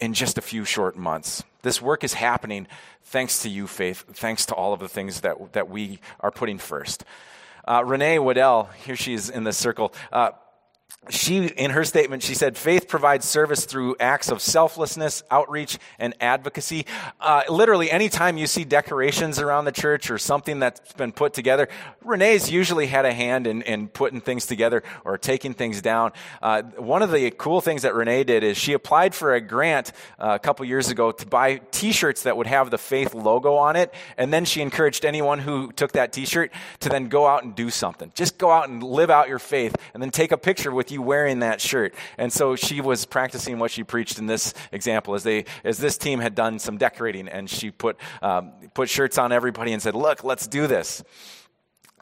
in 0.00 0.14
just 0.14 0.38
a 0.38 0.42
few 0.42 0.64
short 0.64 0.96
months. 0.96 1.42
This 1.62 1.80
work 1.80 2.04
is 2.04 2.14
happening 2.14 2.66
thanks 3.04 3.42
to 3.42 3.48
you, 3.48 3.66
Faith, 3.66 4.04
thanks 4.12 4.46
to 4.46 4.54
all 4.54 4.72
of 4.72 4.80
the 4.80 4.88
things 4.88 5.22
that, 5.22 5.52
that 5.52 5.68
we 5.68 6.00
are 6.20 6.30
putting 6.30 6.58
first. 6.58 7.04
Uh, 7.66 7.82
Renee 7.84 8.18
Waddell, 8.18 8.70
here 8.84 8.96
she 8.96 9.14
is 9.14 9.28
in 9.28 9.44
the 9.44 9.52
circle. 9.52 9.92
Uh, 10.12 10.30
she, 11.08 11.46
in 11.46 11.70
her 11.70 11.84
statement, 11.84 12.22
she 12.22 12.34
said, 12.34 12.56
faith 12.56 12.88
provides 12.88 13.24
service 13.26 13.64
through 13.64 13.94
acts 14.00 14.28
of 14.28 14.40
selflessness, 14.40 15.22
outreach, 15.30 15.78
and 16.00 16.14
advocacy. 16.20 16.84
Uh, 17.20 17.42
literally, 17.48 17.90
anytime 17.90 18.36
you 18.36 18.46
see 18.48 18.64
decorations 18.64 19.38
around 19.38 19.66
the 19.66 19.72
church 19.72 20.10
or 20.10 20.18
something 20.18 20.58
that's 20.58 20.92
been 20.94 21.12
put 21.12 21.32
together, 21.32 21.68
Renee's 22.04 22.50
usually 22.50 22.86
had 22.86 23.04
a 23.04 23.12
hand 23.12 23.46
in, 23.46 23.62
in 23.62 23.88
putting 23.88 24.20
things 24.20 24.46
together 24.46 24.82
or 25.04 25.16
taking 25.16 25.54
things 25.54 25.80
down. 25.80 26.12
Uh, 26.42 26.62
one 26.62 27.02
of 27.02 27.12
the 27.12 27.30
cool 27.30 27.60
things 27.60 27.82
that 27.82 27.94
Renee 27.94 28.24
did 28.24 28.42
is 28.42 28.56
she 28.56 28.72
applied 28.72 29.14
for 29.14 29.34
a 29.34 29.40
grant 29.40 29.92
uh, 30.18 30.32
a 30.34 30.38
couple 30.40 30.64
years 30.66 30.88
ago 30.88 31.12
to 31.12 31.26
buy 31.26 31.60
t-shirts 31.70 32.24
that 32.24 32.36
would 32.36 32.48
have 32.48 32.70
the 32.70 32.78
faith 32.78 33.14
logo 33.14 33.54
on 33.54 33.76
it, 33.76 33.94
and 34.16 34.32
then 34.32 34.44
she 34.44 34.60
encouraged 34.60 35.04
anyone 35.04 35.38
who 35.38 35.70
took 35.72 35.92
that 35.92 36.12
t-shirt 36.12 36.50
to 36.80 36.88
then 36.88 37.08
go 37.08 37.28
out 37.28 37.44
and 37.44 37.54
do 37.54 37.70
something. 37.70 38.10
Just 38.14 38.38
go 38.38 38.50
out 38.50 38.68
and 38.68 38.82
live 38.82 39.10
out 39.10 39.28
your 39.28 39.38
faith, 39.38 39.76
and 39.94 40.02
then 40.02 40.10
take 40.10 40.32
a 40.32 40.38
picture 40.38 40.72
with 40.76 40.92
you 40.92 41.02
wearing 41.02 41.40
that 41.40 41.60
shirt? 41.60 41.94
And 42.18 42.32
so 42.32 42.54
she 42.54 42.80
was 42.80 43.04
practicing 43.04 43.58
what 43.58 43.70
she 43.70 43.82
preached 43.82 44.18
in 44.18 44.26
this 44.26 44.54
example 44.70 45.14
as 45.14 45.24
they, 45.24 45.46
as 45.64 45.78
this 45.78 45.98
team 45.98 46.20
had 46.20 46.34
done 46.34 46.58
some 46.58 46.78
decorating 46.78 47.28
and 47.28 47.50
she 47.50 47.70
put, 47.70 47.96
um, 48.22 48.52
put 48.74 48.88
shirts 48.88 49.18
on 49.18 49.32
everybody 49.32 49.72
and 49.72 49.82
said, 49.82 49.94
look, 49.94 50.22
let's 50.22 50.46
do 50.46 50.66
this. 50.66 51.02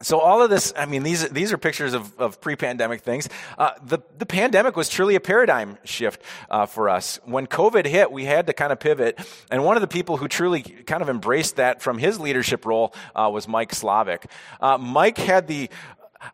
So 0.02 0.18
all 0.18 0.42
of 0.42 0.50
this, 0.50 0.72
I 0.76 0.86
mean, 0.86 1.04
these, 1.04 1.26
these 1.30 1.52
are 1.52 1.56
pictures 1.56 1.94
of, 1.94 2.18
of 2.18 2.40
pre-pandemic 2.40 3.02
things. 3.02 3.28
Uh, 3.56 3.70
the, 3.86 4.00
the 4.18 4.26
pandemic 4.26 4.76
was 4.76 4.88
truly 4.88 5.14
a 5.14 5.20
paradigm 5.20 5.78
shift 5.84 6.20
uh, 6.50 6.66
for 6.66 6.90
us. 6.90 7.20
When 7.24 7.46
COVID 7.46 7.86
hit, 7.86 8.10
we 8.10 8.24
had 8.24 8.48
to 8.48 8.52
kind 8.52 8.72
of 8.72 8.80
pivot. 8.80 9.18
And 9.52 9.64
one 9.64 9.76
of 9.76 9.82
the 9.82 9.88
people 9.88 10.16
who 10.16 10.26
truly 10.26 10.62
kind 10.62 11.00
of 11.00 11.08
embraced 11.08 11.56
that 11.56 11.80
from 11.80 11.98
his 11.98 12.18
leadership 12.18 12.66
role 12.66 12.92
uh, 13.14 13.30
was 13.32 13.46
Mike 13.46 13.72
Slavic. 13.72 14.28
Uh, 14.60 14.78
Mike 14.78 15.16
had 15.16 15.46
the 15.46 15.70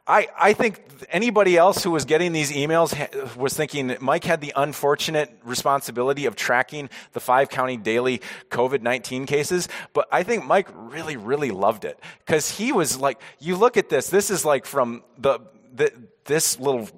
I, 0.06 0.28
I 0.38 0.52
think 0.52 0.82
anybody 1.10 1.56
else 1.56 1.82
who 1.82 1.90
was 1.90 2.04
getting 2.04 2.32
these 2.32 2.52
emails 2.52 3.36
was 3.36 3.54
thinking 3.54 3.96
Mike 4.00 4.24
had 4.24 4.40
the 4.40 4.52
unfortunate 4.56 5.30
responsibility 5.44 6.26
of 6.26 6.36
tracking 6.36 6.90
the 7.12 7.20
five 7.20 7.48
county 7.48 7.76
daily 7.76 8.20
COVID 8.50 8.82
19 8.82 9.26
cases. 9.26 9.68
But 9.92 10.08
I 10.12 10.22
think 10.22 10.44
Mike 10.44 10.68
really, 10.74 11.16
really 11.16 11.50
loved 11.50 11.84
it 11.84 11.98
because 12.26 12.50
he 12.50 12.72
was 12.72 12.98
like, 12.98 13.20
you 13.38 13.56
look 13.56 13.76
at 13.76 13.88
this, 13.88 14.08
this 14.08 14.30
is 14.30 14.44
like 14.44 14.66
from 14.66 15.02
the, 15.18 15.40
the 15.74 15.92
this 16.24 16.60
little 16.60 16.88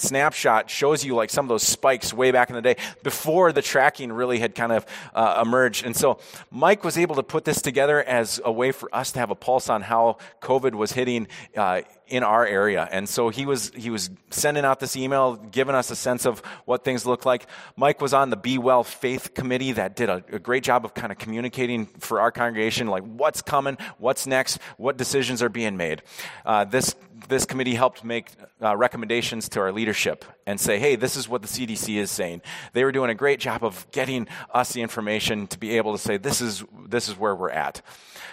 snapshot 0.00 0.70
shows 0.70 1.04
you 1.04 1.14
like 1.14 1.30
some 1.30 1.44
of 1.44 1.48
those 1.48 1.62
spikes 1.62 2.12
way 2.12 2.30
back 2.30 2.50
in 2.50 2.56
the 2.56 2.62
day 2.62 2.76
before 3.02 3.52
the 3.52 3.62
tracking 3.62 4.12
really 4.12 4.38
had 4.38 4.54
kind 4.54 4.72
of 4.72 4.86
uh, 5.14 5.42
emerged. 5.44 5.84
And 5.84 5.94
so 5.94 6.18
Mike 6.50 6.84
was 6.84 6.98
able 6.98 7.16
to 7.16 7.22
put 7.22 7.44
this 7.44 7.62
together 7.62 8.02
as 8.02 8.40
a 8.44 8.52
way 8.52 8.72
for 8.72 8.94
us 8.94 9.12
to 9.12 9.18
have 9.18 9.30
a 9.30 9.34
pulse 9.34 9.68
on 9.68 9.82
how 9.82 10.18
COVID 10.40 10.74
was 10.74 10.92
hitting 10.92 11.28
uh, 11.56 11.82
in 12.10 12.24
our 12.24 12.44
area. 12.44 12.88
And 12.90 13.08
so 13.08 13.28
he 13.28 13.46
was, 13.46 13.70
he 13.74 13.88
was 13.88 14.10
sending 14.30 14.64
out 14.64 14.80
this 14.80 14.96
email, 14.96 15.36
giving 15.36 15.74
us 15.74 15.90
a 15.90 15.96
sense 15.96 16.26
of 16.26 16.40
what 16.64 16.84
things 16.84 17.06
look 17.06 17.24
like. 17.24 17.46
Mike 17.76 18.00
was 18.00 18.12
on 18.12 18.30
the 18.30 18.36
Be 18.36 18.58
Well 18.58 18.82
Faith 18.82 19.32
Committee 19.34 19.72
that 19.72 19.94
did 19.94 20.08
a, 20.08 20.24
a 20.32 20.38
great 20.38 20.64
job 20.64 20.84
of 20.84 20.92
kind 20.92 21.12
of 21.12 21.18
communicating 21.18 21.86
for 21.86 22.20
our 22.20 22.32
congregation, 22.32 22.88
like 22.88 23.04
what's 23.04 23.42
coming, 23.42 23.78
what's 23.98 24.26
next, 24.26 24.58
what 24.76 24.96
decisions 24.96 25.40
are 25.42 25.48
being 25.48 25.76
made. 25.76 26.02
Uh, 26.44 26.64
this, 26.64 26.96
this 27.28 27.44
committee 27.44 27.74
helped 27.74 28.04
make 28.04 28.30
uh, 28.62 28.76
recommendations 28.76 29.48
to 29.50 29.60
our 29.60 29.72
leadership 29.72 30.24
and 30.46 30.60
say, 30.60 30.78
hey, 30.78 30.96
this 30.96 31.16
is 31.16 31.28
what 31.28 31.42
the 31.42 31.48
CDC 31.48 31.96
is 31.96 32.10
saying. 32.10 32.42
They 32.72 32.84
were 32.84 32.92
doing 32.92 33.10
a 33.10 33.14
great 33.14 33.40
job 33.40 33.64
of 33.64 33.86
getting 33.92 34.28
us 34.52 34.72
the 34.72 34.82
information 34.82 35.46
to 35.48 35.58
be 35.58 35.76
able 35.76 35.92
to 35.92 35.98
say, 35.98 36.16
this 36.16 36.40
is, 36.40 36.64
this 36.88 37.08
is 37.08 37.16
where 37.16 37.34
we're 37.34 37.50
at. 37.50 37.82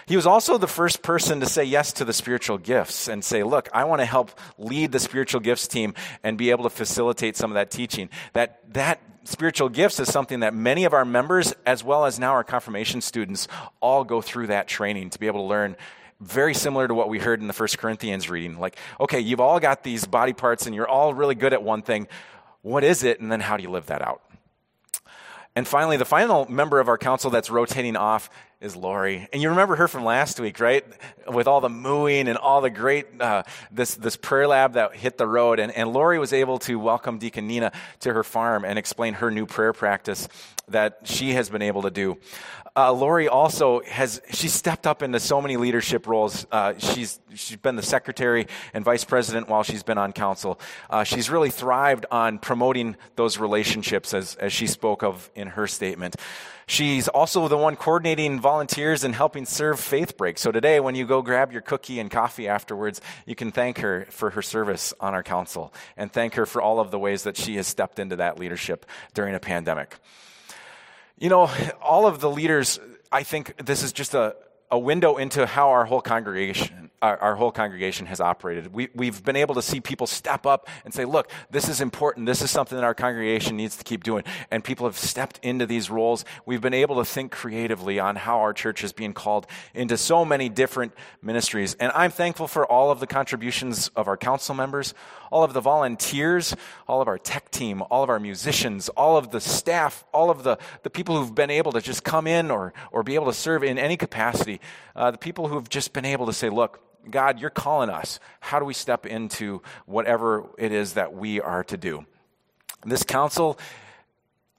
He 0.06 0.16
was 0.16 0.26
also 0.26 0.56
the 0.56 0.66
first 0.66 1.02
person 1.02 1.40
to 1.40 1.46
say 1.46 1.64
yes 1.64 1.92
to 1.94 2.04
the 2.04 2.14
spiritual 2.14 2.56
gifts 2.56 3.08
and 3.08 3.22
say, 3.22 3.42
look, 3.42 3.68
I 3.74 3.84
want 3.84 4.00
to 4.00 4.06
help 4.06 4.30
lead 4.56 4.90
the 4.90 4.98
spiritual 4.98 5.40
gifts 5.40 5.68
team 5.68 5.92
and 6.22 6.38
be 6.38 6.50
able 6.50 6.64
to 6.64 6.70
facilitate 6.70 7.36
some 7.36 7.50
of 7.50 7.56
that 7.56 7.70
teaching. 7.70 8.08
That, 8.32 8.72
that 8.72 9.02
spiritual 9.24 9.68
gifts 9.68 10.00
is 10.00 10.10
something 10.10 10.40
that 10.40 10.54
many 10.54 10.84
of 10.84 10.94
our 10.94 11.04
members, 11.04 11.54
as 11.66 11.84
well 11.84 12.06
as 12.06 12.18
now 12.18 12.32
our 12.32 12.44
confirmation 12.44 13.02
students, 13.02 13.48
all 13.80 14.02
go 14.02 14.22
through 14.22 14.46
that 14.46 14.66
training 14.66 15.10
to 15.10 15.18
be 15.18 15.26
able 15.26 15.40
to 15.40 15.48
learn 15.48 15.76
very 16.20 16.54
similar 16.54 16.88
to 16.88 16.94
what 16.94 17.08
we 17.08 17.18
heard 17.18 17.40
in 17.40 17.46
the 17.46 17.52
First 17.52 17.78
Corinthians 17.78 18.28
reading. 18.28 18.58
Like, 18.58 18.76
okay, 19.00 19.20
you've 19.20 19.40
all 19.40 19.60
got 19.60 19.84
these 19.84 20.04
body 20.04 20.32
parts 20.32 20.66
and 20.66 20.74
you're 20.74 20.88
all 20.88 21.14
really 21.14 21.34
good 21.34 21.52
at 21.52 21.62
one 21.62 21.82
thing. 21.82 22.08
What 22.62 22.84
is 22.84 23.04
it? 23.04 23.20
And 23.20 23.30
then 23.30 23.40
how 23.40 23.56
do 23.56 23.62
you 23.62 23.70
live 23.70 23.86
that 23.86 24.02
out? 24.02 24.22
And 25.54 25.66
finally, 25.66 25.96
the 25.96 26.04
final 26.04 26.48
member 26.50 26.80
of 26.80 26.88
our 26.88 26.98
council 26.98 27.30
that's 27.30 27.50
rotating 27.50 27.96
off 27.96 28.30
is 28.60 28.74
Lori. 28.74 29.28
And 29.32 29.40
you 29.40 29.50
remember 29.50 29.76
her 29.76 29.86
from 29.86 30.04
last 30.04 30.40
week, 30.40 30.58
right? 30.58 30.84
With 31.28 31.46
all 31.46 31.60
the 31.60 31.68
mooing 31.68 32.26
and 32.26 32.36
all 32.36 32.60
the 32.60 32.70
great, 32.70 33.06
uh, 33.20 33.44
this, 33.70 33.94
this 33.94 34.16
prayer 34.16 34.48
lab 34.48 34.72
that 34.72 34.96
hit 34.96 35.16
the 35.16 35.28
road. 35.28 35.60
And, 35.60 35.70
and 35.70 35.92
Lori 35.92 36.18
was 36.18 36.32
able 36.32 36.58
to 36.60 36.76
welcome 36.76 37.18
Deacon 37.18 37.46
Nina 37.46 37.70
to 38.00 38.12
her 38.12 38.24
farm 38.24 38.64
and 38.64 38.76
explain 38.76 39.14
her 39.14 39.30
new 39.30 39.46
prayer 39.46 39.72
practice 39.72 40.28
that 40.66 41.00
she 41.04 41.34
has 41.34 41.48
been 41.48 41.62
able 41.62 41.82
to 41.82 41.90
do. 41.90 42.18
Uh, 42.74 42.92
Lori 42.92 43.28
also 43.28 43.80
has, 43.82 44.20
she 44.30 44.48
stepped 44.48 44.86
up 44.86 45.02
into 45.02 45.18
so 45.20 45.40
many 45.40 45.56
leadership 45.56 46.06
roles. 46.06 46.46
Uh, 46.50 46.74
she's, 46.78 47.20
she's 47.34 47.56
been 47.56 47.76
the 47.76 47.82
secretary 47.82 48.46
and 48.74 48.84
vice 48.84 49.04
president 49.04 49.48
while 49.48 49.62
she's 49.62 49.82
been 49.82 49.98
on 49.98 50.12
council. 50.12 50.60
Uh, 50.90 51.04
she's 51.04 51.30
really 51.30 51.50
thrived 51.50 52.06
on 52.10 52.38
promoting 52.38 52.96
those 53.16 53.38
relationships 53.38 54.14
as, 54.14 54.34
as 54.36 54.52
she 54.52 54.66
spoke 54.66 55.02
of 55.02 55.30
in 55.34 55.48
her 55.48 55.66
statement. 55.66 56.16
She's 56.68 57.08
also 57.08 57.48
the 57.48 57.56
one 57.56 57.76
coordinating 57.76 58.40
volunteers 58.48 59.04
and 59.04 59.14
helping 59.14 59.44
serve 59.44 59.78
Faith 59.78 60.16
Break. 60.16 60.38
So 60.38 60.50
today, 60.50 60.80
when 60.80 60.94
you 60.94 61.06
go 61.06 61.20
grab 61.20 61.52
your 61.52 61.60
cookie 61.60 62.00
and 62.00 62.10
coffee 62.10 62.48
afterwards, 62.48 62.98
you 63.26 63.34
can 63.34 63.52
thank 63.52 63.80
her 63.80 64.06
for 64.08 64.30
her 64.30 64.40
service 64.40 64.94
on 65.00 65.12
our 65.12 65.22
council 65.22 65.70
and 65.98 66.10
thank 66.10 66.32
her 66.36 66.46
for 66.46 66.62
all 66.62 66.80
of 66.80 66.90
the 66.90 66.98
ways 66.98 67.24
that 67.24 67.36
she 67.36 67.56
has 67.56 67.66
stepped 67.66 67.98
into 67.98 68.16
that 68.16 68.38
leadership 68.38 68.86
during 69.12 69.34
a 69.34 69.38
pandemic. 69.38 69.98
You 71.18 71.28
know, 71.28 71.50
all 71.82 72.06
of 72.06 72.20
the 72.20 72.30
leaders, 72.30 72.80
I 73.12 73.22
think 73.22 73.66
this 73.66 73.82
is 73.82 73.92
just 73.92 74.14
a, 74.14 74.34
a 74.70 74.78
window 74.78 75.18
into 75.18 75.44
how 75.44 75.68
our 75.68 75.84
whole 75.84 76.00
congregation 76.00 76.87
our, 77.00 77.16
our, 77.18 77.34
whole 77.36 77.52
congregation 77.52 78.06
has 78.06 78.20
operated. 78.20 78.72
We, 78.72 78.88
we've 78.94 79.22
been 79.22 79.36
able 79.36 79.54
to 79.54 79.62
see 79.62 79.80
people 79.80 80.06
step 80.06 80.46
up 80.46 80.68
and 80.84 80.92
say, 80.92 81.04
look, 81.04 81.30
this 81.50 81.68
is 81.68 81.80
important. 81.80 82.26
This 82.26 82.42
is 82.42 82.50
something 82.50 82.76
that 82.76 82.84
our 82.84 82.94
congregation 82.94 83.56
needs 83.56 83.76
to 83.76 83.84
keep 83.84 84.02
doing. 84.02 84.24
And 84.50 84.64
people 84.64 84.86
have 84.86 84.98
stepped 84.98 85.38
into 85.42 85.66
these 85.66 85.90
roles. 85.90 86.24
We've 86.44 86.60
been 86.60 86.74
able 86.74 86.96
to 86.96 87.04
think 87.04 87.30
creatively 87.30 88.00
on 88.00 88.16
how 88.16 88.38
our 88.40 88.52
church 88.52 88.82
is 88.82 88.92
being 88.92 89.12
called 89.12 89.46
into 89.74 89.96
so 89.96 90.24
many 90.24 90.48
different 90.48 90.92
ministries. 91.22 91.74
And 91.74 91.92
I'm 91.94 92.10
thankful 92.10 92.48
for 92.48 92.66
all 92.66 92.90
of 92.90 93.00
the 93.00 93.06
contributions 93.06 93.88
of 93.94 94.08
our 94.08 94.16
council 94.16 94.54
members, 94.54 94.94
all 95.30 95.44
of 95.44 95.52
the 95.52 95.60
volunteers, 95.60 96.56
all 96.88 97.00
of 97.00 97.08
our 97.08 97.18
tech 97.18 97.50
team, 97.50 97.82
all 97.90 98.02
of 98.02 98.10
our 98.10 98.20
musicians, 98.20 98.88
all 98.90 99.16
of 99.16 99.30
the 99.30 99.40
staff, 99.40 100.04
all 100.12 100.30
of 100.30 100.42
the, 100.42 100.58
the 100.82 100.90
people 100.90 101.16
who've 101.16 101.34
been 101.34 101.50
able 101.50 101.72
to 101.72 101.80
just 101.80 102.02
come 102.02 102.26
in 102.26 102.50
or, 102.50 102.72
or 102.90 103.02
be 103.02 103.14
able 103.14 103.26
to 103.26 103.32
serve 103.32 103.62
in 103.62 103.78
any 103.78 103.96
capacity, 103.96 104.60
uh, 104.96 105.10
the 105.10 105.18
people 105.18 105.48
who've 105.48 105.68
just 105.68 105.92
been 105.92 106.04
able 106.04 106.26
to 106.26 106.32
say, 106.32 106.50
look, 106.50 106.87
God, 107.10 107.40
you're 107.40 107.50
calling 107.50 107.90
us. 107.90 108.20
How 108.40 108.58
do 108.58 108.64
we 108.64 108.74
step 108.74 109.06
into 109.06 109.62
whatever 109.86 110.44
it 110.58 110.72
is 110.72 110.94
that 110.94 111.14
we 111.14 111.40
are 111.40 111.64
to 111.64 111.76
do? 111.76 112.06
This 112.84 113.02
council, 113.02 113.58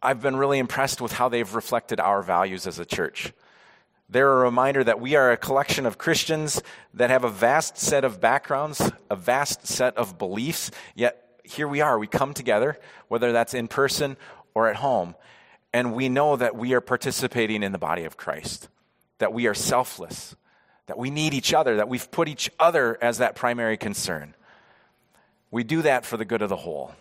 I've 0.01 0.21
been 0.21 0.35
really 0.35 0.59
impressed 0.59 1.01
with 1.01 1.13
how 1.13 1.29
they've 1.29 1.53
reflected 1.53 1.99
our 1.99 2.21
values 2.21 2.67
as 2.67 2.79
a 2.79 2.85
church. 2.85 3.33
They're 4.09 4.31
a 4.31 4.43
reminder 4.43 4.83
that 4.83 4.99
we 4.99 5.15
are 5.15 5.31
a 5.31 5.37
collection 5.37 5.85
of 5.85 5.99
Christians 5.99 6.63
that 6.95 7.11
have 7.11 7.23
a 7.23 7.29
vast 7.29 7.77
set 7.77 8.03
of 8.03 8.19
backgrounds, 8.19 8.91
a 9.09 9.15
vast 9.15 9.67
set 9.67 9.95
of 9.97 10.17
beliefs, 10.17 10.71
yet 10.95 11.39
here 11.43 11.67
we 11.67 11.81
are. 11.81 11.99
We 11.99 12.07
come 12.07 12.33
together, 12.33 12.79
whether 13.07 13.31
that's 13.31 13.53
in 13.53 13.67
person 13.67 14.17
or 14.55 14.67
at 14.67 14.77
home, 14.77 15.15
and 15.73 15.93
we 15.93 16.09
know 16.09 16.35
that 16.35 16.55
we 16.55 16.73
are 16.73 16.81
participating 16.81 17.61
in 17.61 17.71
the 17.71 17.77
body 17.77 18.03
of 18.03 18.17
Christ, 18.17 18.67
that 19.19 19.31
we 19.31 19.45
are 19.45 19.53
selfless, 19.53 20.35
that 20.89 20.97
we 20.97 21.11
need 21.11 21.35
each 21.35 21.53
other, 21.53 21.75
that 21.75 21.87
we've 21.87 22.09
put 22.09 22.27
each 22.27 22.49
other 22.59 22.97
as 22.99 23.19
that 23.19 23.35
primary 23.35 23.77
concern. 23.77 24.33
We 25.51 25.63
do 25.63 25.83
that 25.83 26.03
for 26.03 26.17
the 26.17 26.25
good 26.25 26.41
of 26.41 26.49
the 26.49 26.55
whole. 26.55 26.95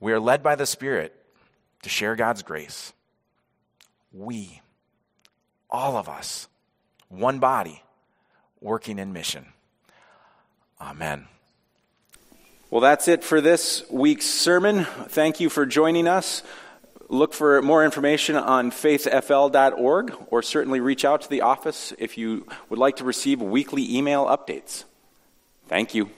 We 0.00 0.12
are 0.12 0.20
led 0.20 0.42
by 0.42 0.54
the 0.54 0.66
Spirit 0.66 1.14
to 1.80 1.88
share 1.88 2.14
God's 2.14 2.42
grace. 2.42 2.92
We, 4.12 4.60
all 5.70 5.96
of 5.96 6.10
us, 6.10 6.46
one 7.08 7.38
body, 7.38 7.82
working 8.60 8.98
in 8.98 9.14
mission. 9.14 9.46
Amen. 10.78 11.26
Well, 12.68 12.82
that's 12.82 13.08
it 13.08 13.24
for 13.24 13.40
this 13.40 13.82
week's 13.90 14.26
sermon. 14.26 14.84
Thank 14.84 15.40
you 15.40 15.48
for 15.48 15.64
joining 15.64 16.06
us. 16.06 16.42
Look 17.08 17.34
for 17.34 17.60
more 17.62 17.84
information 17.84 18.36
on 18.36 18.70
faithfl.org 18.70 20.16
or 20.28 20.42
certainly 20.42 20.80
reach 20.80 21.04
out 21.04 21.22
to 21.22 21.30
the 21.30 21.42
office 21.42 21.92
if 21.98 22.16
you 22.16 22.46
would 22.68 22.78
like 22.78 22.96
to 22.96 23.04
receive 23.04 23.42
weekly 23.42 23.96
email 23.96 24.24
updates. 24.26 24.84
Thank 25.68 25.94
you. 25.94 26.10